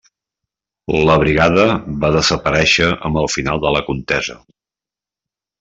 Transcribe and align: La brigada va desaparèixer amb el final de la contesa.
La 1.09 1.17
brigada 1.23 1.65
va 2.05 2.11
desaparèixer 2.17 2.89
amb 3.11 3.23
el 3.25 3.31
final 3.37 3.65
de 3.67 3.77
la 3.79 3.87
contesa. 3.91 4.39